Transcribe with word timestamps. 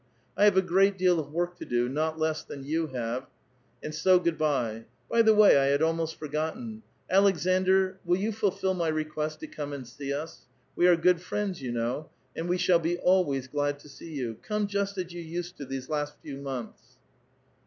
I 0.35 0.45
have 0.45 0.57
a 0.57 0.63
great 0.63 0.97
deal 0.97 1.19
of 1.19 1.27
^ork 1.27 1.57
to 1.57 1.63
do, 1.65 1.87
not 1.87 2.17
less 2.17 2.41
than 2.43 2.63
you 2.63 2.87
have, 2.87 3.27
and 3.83 3.93
so 3.93 4.17
do 4.17 4.31
sviddnya. 4.31 4.85
By 5.07 5.21
tUe 5.21 5.35
way, 5.35 5.55
I 5.59 5.65
had 5.65 5.83
almost 5.83 6.15
forgotten; 6.17 6.81
Aleksandr 7.11 7.97
will 8.03 8.17
you 8.17 8.31
fulfil 8.31 8.73
my 8.73 8.89
r^q^uest 8.89 9.37
to 9.37 9.45
come 9.47 9.73
and 9.73 9.87
see 9.87 10.11
us; 10.11 10.47
we 10.75 10.87
are 10.87 10.95
good 10.95 11.21
friends, 11.21 11.61
you 11.61 11.71
know; 11.71 12.09
*uci 12.35 12.47
we 12.47 12.57
shall 12.57 12.79
be 12.79 12.97
always 12.97 13.47
glad 13.47 13.77
to 13.81 13.89
see 13.89 14.11
you. 14.15 14.37
Come 14.41 14.65
just 14.65 14.97
as 14.97 15.13
you 15.13 15.23
Dfcied 15.23 15.55
to 15.57 15.65
these 15.65 15.87
last 15.87 16.15
few 16.23 16.37
months. 16.37 16.97